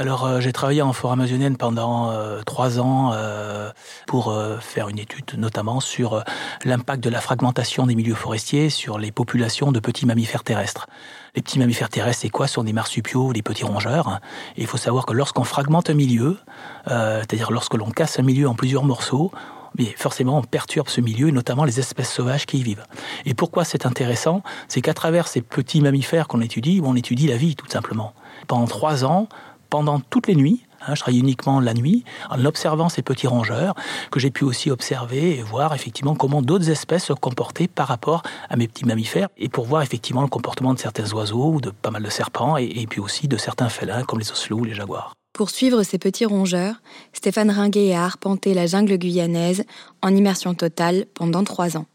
[0.00, 3.68] Alors euh, j'ai travaillé en forêt amazonienne pendant euh, trois ans euh,
[4.06, 6.22] pour faire une étude notamment sur
[6.64, 10.86] l'impact de la fragmentation des milieux forestiers sur les populations de petits mammifères terrestres.
[11.34, 12.46] Les petits mammifères terrestres, c'est quoi?
[12.46, 14.20] Ce sont des marsupiaux ou des petits rongeurs.
[14.56, 16.38] Et il faut savoir que lorsqu'on fragmente un milieu,
[16.86, 19.32] c'est-à-dire lorsque l'on casse un milieu en plusieurs morceaux,
[19.76, 22.84] mais forcément on perturbe ce milieu, notamment les espèces sauvages qui y vivent.
[23.26, 24.42] Et pourquoi c'est intéressant?
[24.68, 28.14] C'est qu'à travers ces petits mammifères qu'on étudie, on étudie la vie tout simplement.
[28.46, 29.28] Pendant trois ans,
[29.70, 30.64] pendant toutes les nuits.
[30.86, 33.74] Hein, je travaille uniquement la nuit, en observant ces petits rongeurs,
[34.12, 38.22] que j'ai pu aussi observer et voir effectivement comment d'autres espèces se comportaient par rapport
[38.48, 41.70] à mes petits mammifères, et pour voir effectivement le comportement de certains oiseaux, ou de
[41.70, 44.74] pas mal de serpents, et, puis aussi de certains félins comme les osselets ou les
[44.74, 45.14] jaguars.
[45.32, 46.76] Pour suivre ces petits rongeurs,
[47.12, 49.64] Stéphane Ringuet a arpenté la jungle guyanaise
[50.02, 51.86] en immersion totale pendant trois ans.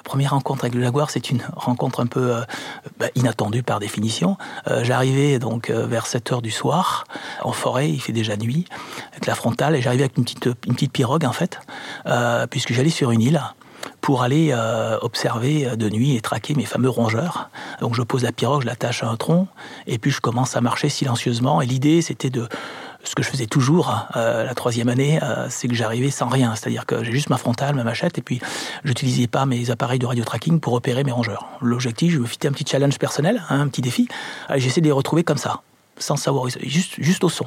[0.00, 2.40] La première rencontre avec le jaguar, c'est une rencontre un peu euh,
[2.98, 4.38] bah, inattendue par définition.
[4.66, 7.04] Euh, j'arrivais donc euh, vers 7 heures du soir,
[7.42, 8.64] en forêt, il fait déjà nuit,
[9.12, 11.60] avec la frontale, et j'arrivais avec une petite, une petite pirogue en fait,
[12.48, 13.42] puisque j'allais sur une île.
[14.00, 14.54] pour aller
[15.02, 17.50] observer de nuit et traquer mes fameux rongeurs.
[17.80, 19.48] Donc je pose la pirogue, je l'attache à un tronc,
[19.86, 21.60] et puis je commence à marcher silencieusement.
[21.60, 22.48] Et l'idée, c'était de
[23.02, 26.54] ce que je faisais toujours euh, la troisième année, euh, c'est que j'arrivais sans rien.
[26.54, 28.40] C'est-à-dire que j'ai juste ma frontale, ma machette, et puis
[28.84, 31.48] j'utilisais pas mes appareils de radio tracking pour repérer mes rongeurs.
[31.60, 34.08] L'objectif, je me fitais un petit challenge personnel, hein, un petit défi.
[34.56, 35.62] J'essaie de les retrouver comme ça,
[35.98, 37.46] sans savoir, juste, juste au son.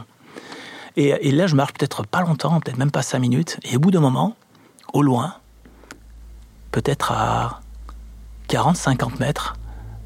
[0.95, 3.89] Et, là, je marche peut-être pas longtemps, peut-être même pas cinq minutes, et au bout
[3.89, 4.35] d'un moment,
[4.93, 5.35] au loin,
[6.71, 7.61] peut-être à
[8.49, 9.55] 40-50 mètres,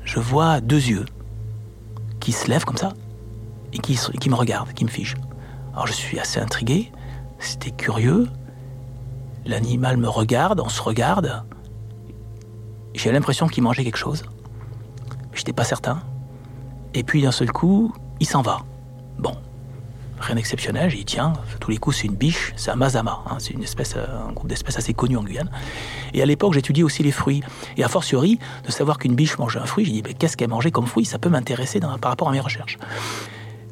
[0.05, 1.05] je vois deux yeux
[2.21, 2.93] qui se lèvent comme ça
[3.73, 5.17] et qui, me regardent, qui me figent.
[5.77, 6.91] Alors je suis assez intrigué,
[7.37, 8.27] c'était curieux.
[9.45, 11.43] L'animal me regarde, on se regarde.
[12.95, 14.23] J'ai l'impression qu'il mangeait quelque chose.
[15.33, 16.01] Je n'étais pas certain.
[16.95, 18.61] Et puis d'un seul coup, il s'en va.
[19.19, 19.35] Bon,
[20.19, 21.33] rien d'exceptionnel, j'y tiens.
[21.59, 23.19] tous les coups, c'est une biche, c'est un mazama.
[23.27, 23.35] Hein.
[23.37, 25.51] c'est une espèce, euh, un groupe d'espèces assez connu en Guyane.
[26.15, 27.43] Et à l'époque, j'étudiais aussi les fruits.
[27.77, 30.49] Et a fortiori, de savoir qu'une biche mangeait un fruit, j'ai dit, mais qu'est-ce qu'elle
[30.49, 31.05] mangeait comme fruit?
[31.05, 32.79] Ça peut m'intéresser par rapport à mes recherches.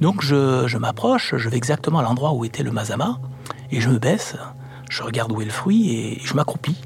[0.02, 3.20] Donc je, m'approche, je vais exactement à l'endroit où était le mazama,
[3.72, 4.36] et je me baisse,
[4.90, 6.78] je regarde où est le fruit, et je m'accroupis.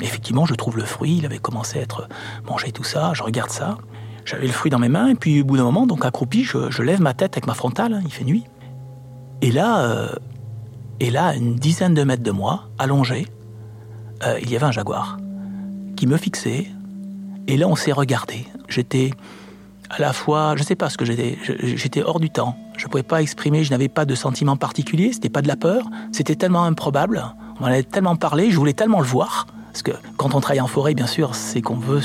[0.00, 2.08] Effectivement, je trouve le fruit, il avait commencé à être
[2.46, 3.78] mangé, tout ça, je regarde ça.
[4.24, 6.82] J'avais le fruit dans mes mains, et puis au bout d'un moment, donc accroupi, je,
[6.82, 8.44] lève ma tête avec ma frontale, hein, il fait nuit.
[9.42, 10.08] Et là, euh,
[11.00, 13.26] et là, une dizaine de mètres de moi, allongé,
[14.24, 15.18] euh, il y avait un jaguar
[15.96, 16.66] qui me fixait,
[17.46, 18.46] et là on s'est regardé.
[18.68, 19.12] J'étais
[19.90, 22.56] à la fois, je sais pas ce que j'étais, j'étais hors du temps.
[22.76, 25.86] Je pouvais pas exprimer, je n'avais pas de sentiment particulier, c'était pas de la peur,
[26.12, 27.22] c'était tellement improbable,
[27.60, 29.46] on en avait tellement parlé, je voulais tellement le voir.
[29.72, 32.00] Parce que quand on travaille en forêt, bien sûr, c'est qu'on veut,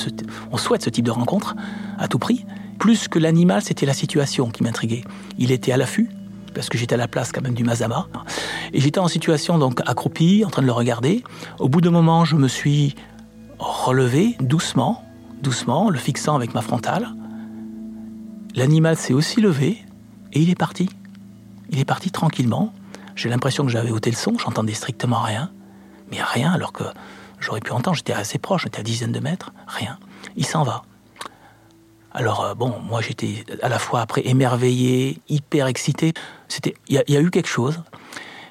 [0.51, 1.55] on souhaite ce type de rencontre
[1.97, 2.45] à tout prix.
[2.79, 5.03] Plus que l'animal, c'était la situation qui m'intriguait.
[5.37, 6.09] Il était à l'affût,
[6.53, 8.07] parce que j'étais à la place quand même du Mazama.
[8.73, 11.23] Et j'étais en situation donc accroupi, en train de le regarder.
[11.59, 12.95] Au bout d'un moment, je me suis
[13.59, 15.03] relevé doucement,
[15.41, 17.09] doucement, le fixant avec ma frontale.
[18.59, 19.77] L'animal s'est aussi levé
[20.33, 20.89] et il est parti.
[21.69, 22.73] Il est parti tranquillement.
[23.15, 25.49] J'ai l'impression que j'avais ôté le son, j'entendais strictement rien.
[26.11, 26.83] Mais rien, alors que
[27.39, 29.97] j'aurais pu entendre, j'étais assez proche, j'étais à dizaines de mètres, rien.
[30.35, 30.83] Il s'en va.
[32.11, 36.11] Alors euh, bon, moi j'étais à la fois après émerveillé, hyper excité.
[36.49, 37.81] C'était, il y, a eu quelque chose.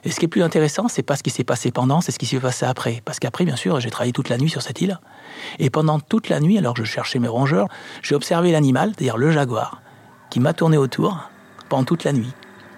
[0.05, 2.19] Et ce qui est plus intéressant, c'est pas ce qui s'est passé pendant, c'est ce
[2.19, 3.03] qui s'est passé après.
[3.05, 5.01] Parce qu'après, bien sûr, j'ai travaillé toute la nuit sur cette île.
[5.59, 7.69] Et pendant toute la nuit, alors que je cherchais mes rongeurs,
[8.01, 9.83] j'ai observé l'animal, c'est-à-dire le jaguar,
[10.31, 11.31] qui m'a tourné autour
[11.69, 12.33] pendant toute la nuit,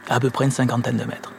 [0.08, 1.32] à, peu près une cinquantaine de mètres.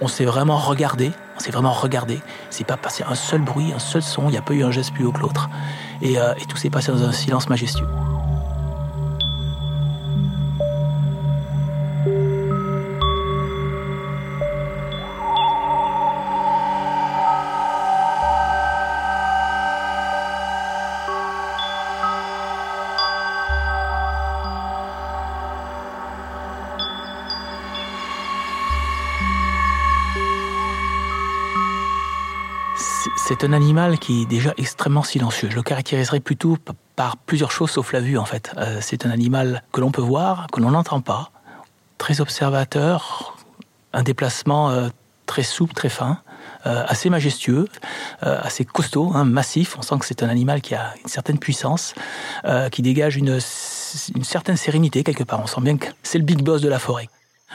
[0.00, 2.20] On s'est vraiment regardé, on s'est vraiment regardé.
[2.50, 4.70] C'est pas passé un seul bruit, un seul son, il n'y a pas eu un
[4.70, 5.48] geste plus haut que l'autre.
[6.00, 7.86] Et, euh, et tout s'est passé dans un silence majestueux.
[33.24, 35.48] C'est un animal qui est déjà extrêmement silencieux.
[35.48, 36.58] Je le caractériserais plutôt
[36.96, 38.52] par plusieurs choses sauf la vue en fait.
[38.56, 41.30] Euh, c'est un animal que l'on peut voir, que l'on n'entend pas,
[41.98, 43.36] très observateur,
[43.92, 44.88] un déplacement euh,
[45.26, 46.18] très souple, très fin,
[46.66, 47.68] euh, assez majestueux,
[48.20, 49.76] assez costaud, hein, massif.
[49.78, 51.94] On sent que c'est un animal qui a une certaine puissance,
[52.72, 53.38] qui dégage une,
[54.16, 55.40] une certaine sérénité quelque part.
[55.40, 57.08] On sent bien que c'est le big boss de la forêt.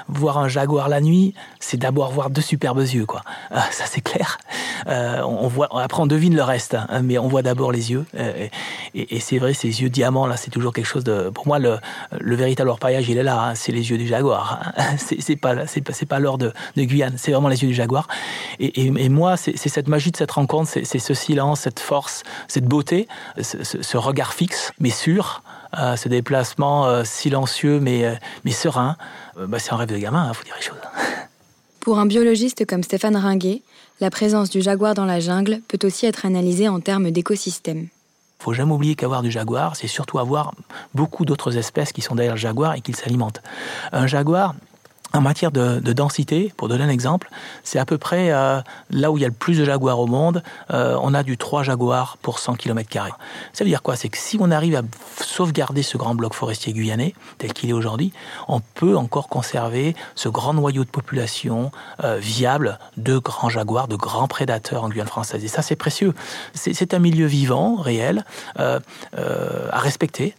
[0.07, 3.21] Voir un jaguar la nuit, c'est d'abord voir deux superbes yeux, quoi.
[3.51, 4.37] Ah, ça c'est clair.
[4.87, 8.05] Euh, on voit, après on devine le reste, hein, mais on voit d'abord les yeux.
[8.15, 8.47] Euh,
[8.93, 11.29] et, c'est vrai, ces yeux diamants là, c'est toujours quelque chose de.
[11.29, 11.79] Pour moi, le,
[12.35, 13.49] véritable orpaillage, il est là.
[13.49, 14.73] Hein, c'est les yeux du jaguar.
[14.77, 14.83] Hein.
[14.97, 17.15] C'est pas, c'est pas, pas l'or de, Guyane.
[17.17, 18.07] C'est vraiment les yeux du jaguar.
[18.59, 23.07] Et, moi, c'est cette magie de cette rencontre, c'est ce silence, cette force, cette beauté,
[23.41, 25.41] ce, regard fixe, mais sûr.
[25.77, 28.95] Euh, ce déplacement silencieux mais, mais serein,
[29.37, 30.77] bah, c'est un rêve de gamin, il faut dire les choses.
[31.79, 33.61] Pour un biologiste comme Stéphane Ringuet,
[33.99, 37.87] la présence du jaguar dans la jungle peut aussi être analysée en termes d'écosystème.
[38.39, 40.53] Il faut jamais oublier qu'avoir du jaguar, c'est surtout avoir
[40.93, 43.41] beaucoup d'autres espèces qui sont derrière le jaguar et qui s'alimentent.
[43.91, 44.53] Un jaguar,
[45.13, 47.29] en matière de, densité, pour donner un exemple,
[47.63, 50.07] c'est à peu près euh, là où il y a le plus de jaguars au
[50.07, 52.89] monde, euh, on a du 3 jaguars pour 100 km.
[53.53, 53.95] Ça veut dire quoi?
[53.95, 54.81] C'est que si on arrive à
[55.21, 58.11] sauvegarder ce grand bloc forestier guyanais, tel qu'il est aujourd'hui,
[58.47, 61.71] on peut encore conserver ce grand noyau de population
[62.03, 65.43] euh, viable de grands jaguars, de grands prédateurs en Guyane française.
[65.43, 66.13] Et ça, c'est précieux.
[66.53, 68.25] C'est un milieu vivant, réel,
[68.57, 70.35] à respecter.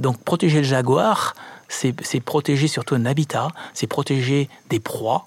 [0.00, 1.34] donc protéger le jaguar,
[1.74, 5.26] c'est protéger surtout un habitat, c'est protéger des proies,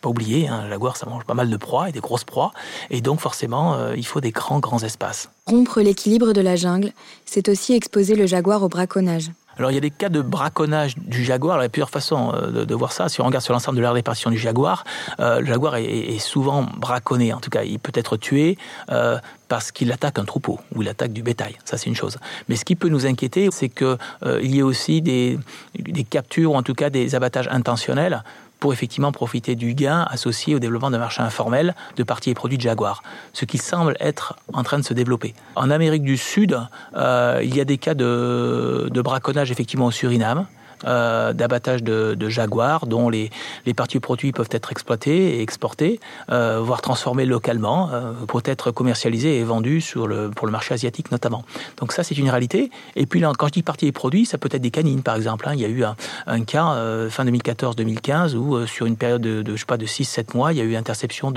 [0.00, 2.52] pas oublier, un hein, jaguar, ça mange pas mal de proies et des grosses proies.
[2.90, 5.30] Et donc, forcément, euh, il faut des grands, grands espaces.
[5.46, 6.92] Rompre l'équilibre de la jungle,
[7.26, 9.30] c'est aussi exposer le jaguar au braconnage.
[9.58, 11.58] Alors il y a des cas de braconnage du jaguar.
[11.58, 13.08] il y a plusieurs façons euh, de, voir ça.
[13.08, 14.84] Si on regarde sur l'ensemble de l'aire répartition du jaguar,
[15.20, 17.32] euh, le jaguar est, souvent braconné.
[17.32, 18.56] En tout cas, il peut être tué
[18.90, 21.56] euh, parce qu'il attaque un troupeau ou il attaque du bétail.
[21.64, 22.18] Ça, c'est une chose.
[22.48, 23.96] Mais ce qui peut nous inquiéter, c'est qu'il
[24.42, 25.38] y ait aussi des,
[25.78, 28.22] des captures ou en tout cas des abattages intentionnels
[28.64, 32.56] pour effectivement profiter du gain associé au développement d'un marché informel de parties et produits
[32.56, 33.02] de Jaguar,
[33.34, 35.34] ce qui semble être en train de se développer.
[35.54, 36.58] En Amérique du Sud,
[36.96, 40.46] euh, il y a des cas de, de braconnage effectivement au Suriname,
[40.86, 43.30] euh, d'abattage de, jaguars dont les,
[43.66, 48.70] les parties produits peuvent être exploitées et exportées, euh, voire transformées localement euh, pour être
[48.70, 51.44] commercialisées et vendues sur le, pour le marché asiatique notamment.
[51.78, 52.70] Donc ça, c'est une réalité.
[52.96, 55.48] Et puis, quand je dis parties et produits, ça peut être des canines, par exemple.
[55.48, 55.52] Hein.
[55.54, 59.60] Il y a eu un, cas fin 2014-2015 où, sur une période de, de je
[59.60, 61.32] sais pas, de 6-7 mois, il y a eu interception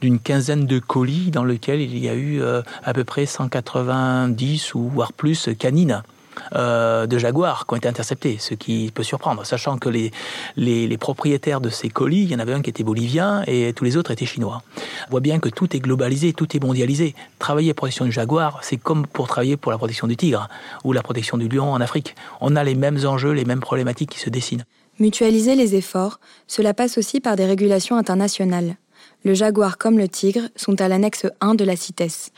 [0.00, 2.42] d'une quinzaine de colis dans lequel il y a eu
[2.84, 6.02] à peu près 190 ou voire plus canines.
[6.54, 10.12] Euh, de jaguars qui ont été interceptés, ce qui peut surprendre, sachant que les,
[10.56, 13.84] les, propriétaires de ces colis, il y en avait un qui était bolivien et tous
[13.84, 14.62] les autres étaient chinois.
[15.06, 17.14] On voit bien que tout est globalisé, tout est mondialisé.
[17.38, 20.48] Travailler pour la protection du jaguar, c'est comme pour travailler pour la protection du tigre
[20.84, 22.14] ou la protection du lion en Afrique.
[22.40, 24.64] On a les mêmes enjeux, les mêmes problématiques qui se dessinent.
[24.98, 28.76] Mutualiser les efforts, cela passe aussi par des régulations internationales.
[29.24, 32.32] Le jaguar comme le tigre sont à l'annexe 1 de la CITES.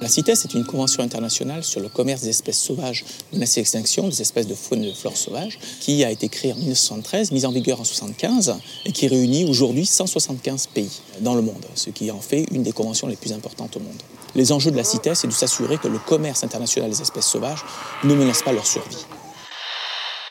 [0.00, 4.20] La CITES est une convention internationale sur le commerce des espèces sauvages menacées d'extinction, des
[4.20, 7.52] espèces de faune et de flore sauvages, qui a été créée en 1973, mise en
[7.52, 12.20] vigueur en 1975 et qui réunit aujourd'hui 175 pays dans le monde, ce qui en
[12.20, 14.02] fait une des conventions les plus importantes au monde.
[14.34, 17.64] Les enjeux de la CITES, c'est de s'assurer que le commerce international des espèces sauvages
[18.02, 19.06] ne menace pas leur survie.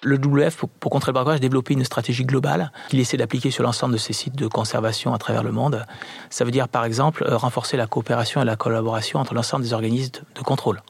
[0.03, 3.63] Le WF, pour, contrer le braquage, a développé une stratégie globale qu'il essaie d'appliquer sur
[3.63, 5.85] l'ensemble de ses sites de conservation à travers le monde.
[6.29, 9.73] Ça veut dire, par exemple, euh, renforcer la coopération et la collaboration entre l'ensemble des
[9.73, 10.81] organismes de contrôle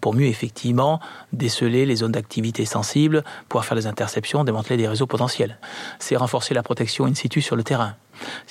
[0.00, 1.00] pour mieux effectivement
[1.32, 5.58] déceler les zones d'activité sensibles, pouvoir faire des interceptions, démanteler des réseaux potentiels.
[5.98, 7.96] C'est renforcer la protection in situ sur le terrain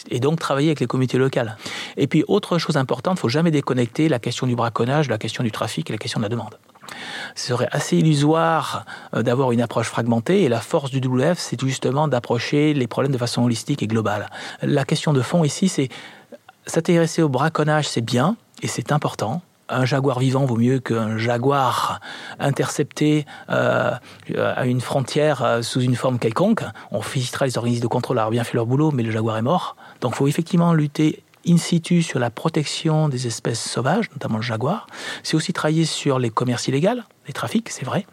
[0.09, 1.57] et donc travailler avec les communautés locales.
[1.97, 5.17] Et puis autre chose importante, il ne faut jamais déconnecter la question du braconnage, la
[5.17, 6.57] question du trafic et la question de la demande.
[7.35, 11.59] Ce serait assez illusoire euh, d'avoir une approche fragmentée et la force du WF, c'est
[11.61, 14.29] justement d'approcher les problèmes de façon holistique et globale.
[14.61, 15.89] La question de fond ici, c'est
[16.65, 21.99] s'intéresser au braconnage, c'est bien et c'est important, un jaguar vivant vaut mieux qu'un jaguar
[22.39, 23.91] intercepté euh,
[24.35, 26.63] à une frontière euh, sous une forme quelconque.
[26.91, 29.37] On félicitera les organismes de contrôle à avoir bien fait leur boulot, mais le jaguar
[29.37, 29.75] est mort.
[30.01, 34.43] Donc il faut effectivement lutter in situ sur la protection des espèces sauvages, notamment le
[34.43, 34.87] jaguar.
[35.23, 38.05] C'est aussi travailler sur les commerces illégaux, les trafics, c'est vrai.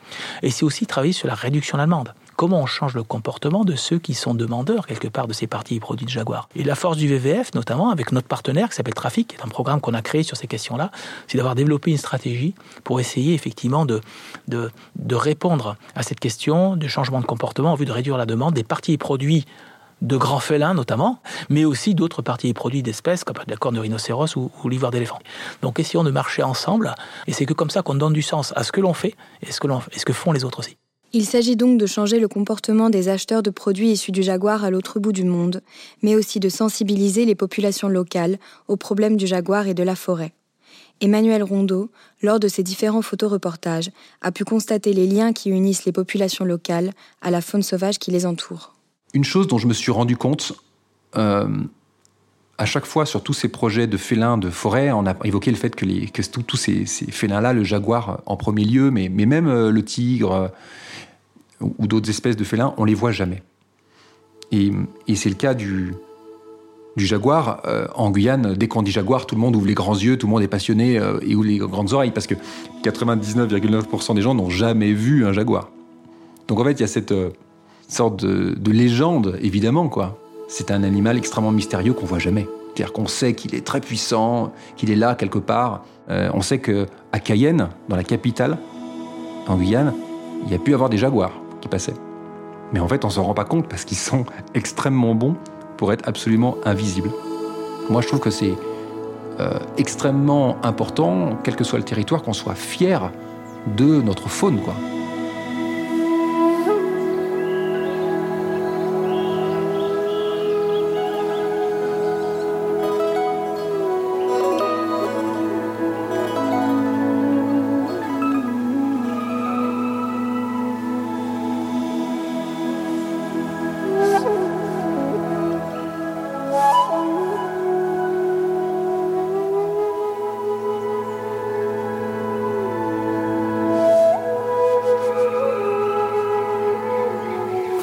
[0.42, 2.14] Et c'est aussi travailler sur la réduction de la demande.
[2.36, 5.76] Comment on change le comportement de ceux qui sont demandeurs, quelque part, de ces parties
[5.76, 6.50] et produits de Jaguar.
[6.54, 9.48] Et la force du VVF, notamment avec notre partenaire qui s'appelle Trafic, qui est un
[9.48, 10.90] programme qu'on a créé sur ces questions-là,
[11.28, 14.02] c'est d'avoir développé une stratégie pour essayer effectivement de,
[14.48, 18.26] de, de répondre à cette question de changement de comportement en vue de réduire la
[18.26, 19.46] demande des parties et produits
[20.02, 23.80] de grands félins notamment, mais aussi d'autres parties et produits d'espèces comme la corne de
[23.80, 25.18] rhinocéros ou, l'ivoire d'éléphant.
[25.62, 26.94] Donc essayons de marcher ensemble,
[27.26, 29.52] et c'est que comme ça qu'on donne du sens à ce que l'on fait et
[29.52, 30.76] ce que, et ce que font les autres aussi.
[31.12, 34.70] Il s'agit donc de changer le comportement des acheteurs de produits issus du jaguar à
[34.70, 35.62] l'autre bout du monde,
[36.02, 40.32] mais aussi de sensibiliser les populations locales aux problèmes du jaguar et de la forêt.
[41.00, 41.90] Emmanuel Rondeau,
[42.22, 46.92] lors de ses différents photoreportages, a pu constater les liens qui unissent les populations locales
[47.22, 48.75] à la faune sauvage qui les entoure
[49.16, 50.52] une chose dont je me suis rendu compte
[51.16, 51.48] euh,
[52.58, 55.56] à chaque fois sur tous ces projets de félins de forêt, on a évoqué le
[55.56, 55.86] fait que,
[56.42, 60.48] tous ces, félins-là, le jaguar en premier lieu, mais, même euh, le tigre euh,
[61.78, 63.42] ou d'autres espèces de félins, on les voit jamais.
[64.52, 64.70] Et,
[65.14, 65.94] c'est le cas du
[66.96, 67.62] jaguar.
[67.94, 70.32] en Guyane, dès qu'on dit jaguar, tout le monde ouvre les grands yeux, tout le
[70.32, 72.34] monde est passionné et ouvre les grandes oreilles parce que
[72.84, 75.70] 99,9% des gens n'ont jamais vu un jaguar.
[76.48, 77.12] Donc en fait, il y a cette
[77.88, 80.18] sorte de, légende, évidemment, quoi.
[80.48, 82.46] C'est un animal extrêmement mystérieux qu'on voit jamais.
[82.74, 85.84] C'est-à-dire qu'on sait qu'il est très puissant, qu'il est là quelque part.
[86.08, 88.58] Euh, on sait que à Cayenne, dans la capitale,
[89.48, 89.94] en Guyane,
[90.44, 91.94] il y a pu avoir des jaguars qui passaient.
[92.72, 94.24] Mais en fait, on s'en rend pas compte parce qu'ils sont
[94.54, 95.36] extrêmement bons
[95.76, 97.10] pour être absolument invisibles.
[97.88, 98.54] Moi, je trouve que c'est
[99.40, 103.10] euh, extrêmement important, quel que soit le territoire, qu'on soit fier
[103.76, 104.74] de notre faune, quoi.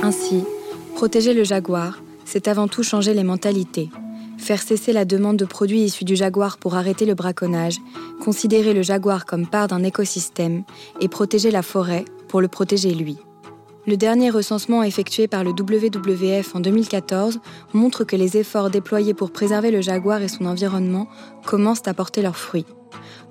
[0.04, 0.44] Ainsi,
[0.96, 3.90] protéger le jaguar, c'est avant tout changer les mentalités,
[4.38, 7.78] faire cesser la demande de produits issus du jaguar pour arrêter le braconnage,
[8.22, 10.66] considérer le jaguar comme part d'un écosystème
[11.00, 13.18] et protéger la forêt pour le protéger lui.
[13.88, 17.40] Le dernier recensement effectué par le WWF en 2014
[17.72, 21.08] montre que les efforts déployés pour préserver le jaguar et son environnement
[21.46, 22.66] commencent à porter leurs fruits.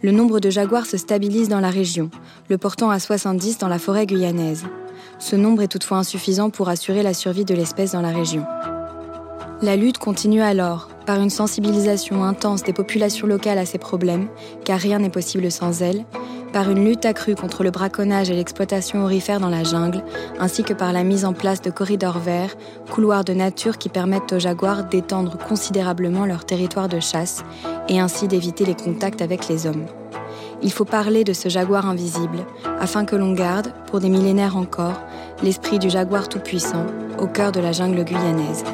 [0.01, 2.11] Le nombre de jaguars se stabilise dans la région,
[2.49, 4.65] le portant à 70 dans la forêt guyanaise.
[5.23, 8.45] Ce nombre est toutefois insuffisant pour assurer la survie de l'espèce dans la région.
[9.63, 14.27] La lutte continue alors, par une sensibilisation intense des populations locales à ces problèmes,
[14.65, 16.05] car rien n'est possible sans elles,
[16.53, 20.03] par une lutte accrue contre le braconnage et l'exploitation aurifère dans la jungle,
[20.41, 22.57] ainsi que par la mise en place de corridors verts,
[22.91, 27.45] couloirs de nature qui permettent aux jaguars d'étendre considérablement leur territoire de chasse
[27.89, 29.87] et ainsi d'éviter les contacts avec les hommes.
[30.63, 32.47] Il faut parler de ce jaguar invisible,
[32.81, 35.01] afin que l'on garde, pour des millénaires encore,
[35.43, 36.87] l'esprit du jaguar tout-puissant
[37.19, 38.65] au cœur de la jungle guyanaise.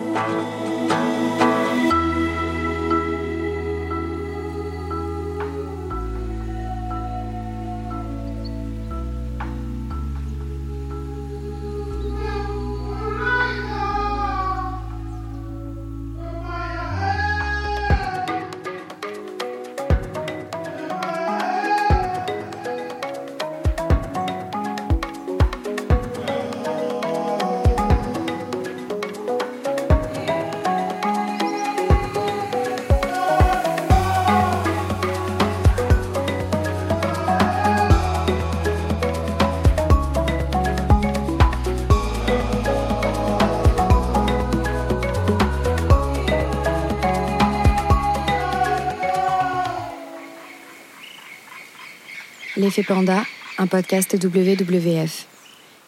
[52.68, 53.22] L'effet Panda,
[53.56, 55.26] un podcast WWF.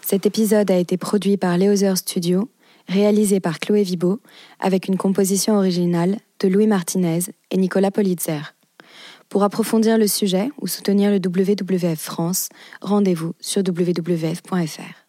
[0.00, 2.48] Cet épisode a été produit par Leozer Studio,
[2.88, 4.18] réalisé par Chloé Vibo,
[4.60, 7.18] avec une composition originale de Louis Martinez
[7.50, 8.54] et Nicolas Politzer.
[9.28, 12.48] Pour approfondir le sujet ou soutenir le WWF France,
[12.80, 14.99] rendez-vous sur wwf.fr.